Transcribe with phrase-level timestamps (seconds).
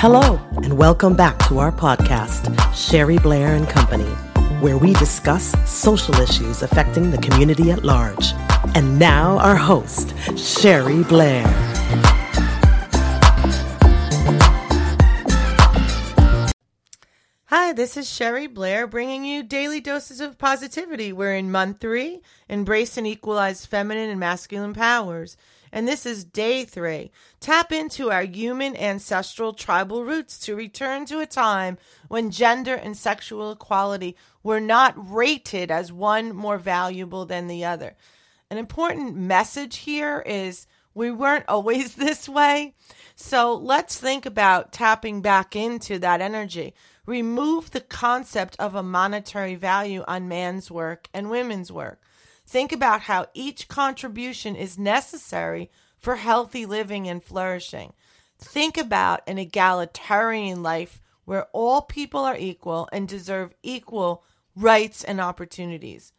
[0.00, 4.08] Hello, and welcome back to our podcast, Sherry Blair and Company,
[4.60, 8.32] where we discuss social issues affecting the community at large.
[8.76, 11.67] And now, our host, Sherry Blair.
[17.68, 21.12] Hi, this is Sherry Blair bringing you daily doses of positivity.
[21.12, 25.36] We're in month three, embrace and equalize feminine and masculine powers.
[25.70, 27.10] And this is day three.
[27.40, 31.76] Tap into our human ancestral tribal roots to return to a time
[32.08, 37.98] when gender and sexual equality were not rated as one more valuable than the other.
[38.50, 40.66] An important message here is
[40.98, 42.74] we weren't always this way.
[43.14, 46.74] So let's think about tapping back into that energy.
[47.06, 52.02] Remove the concept of a monetary value on man's work and women's work.
[52.44, 57.92] Think about how each contribution is necessary for healthy living and flourishing.
[58.38, 65.20] Think about an egalitarian life where all people are equal and deserve equal rights and
[65.20, 66.12] opportunities.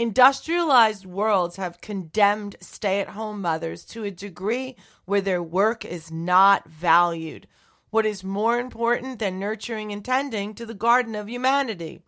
[0.00, 6.08] Industrialized worlds have condemned stay at home mothers to a degree where their work is
[6.08, 7.48] not valued.
[7.90, 12.02] What is more important than nurturing and tending to the garden of humanity?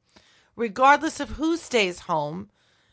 [0.55, 2.51] Regardless of who stays home,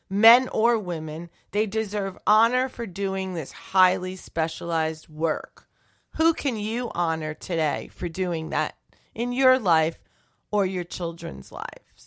[0.09, 5.67] men or women, they deserve honor for doing this highly specialized work.
[6.15, 8.75] Who can you honor today for doing that
[9.13, 10.01] in your life
[10.49, 12.06] or your children's life?